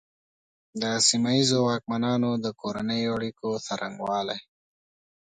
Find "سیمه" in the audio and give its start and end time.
1.07-1.31